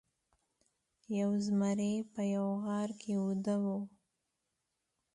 یو 1.19 1.31
زمری 1.45 1.93
په 2.13 2.21
یوه 2.33 2.53
غار 2.63 2.89
کې 3.01 3.13
ویده 3.23 3.55
و. 3.63 3.65